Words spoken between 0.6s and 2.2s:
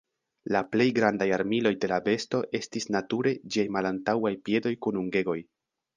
plej grandaj armiloj de la